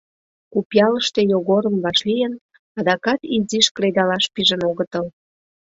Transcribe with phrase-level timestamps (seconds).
[0.53, 2.33] Купъялыште Йогорым вашлийын,
[2.77, 5.05] адакат изиш кредалаш пижын огытыл.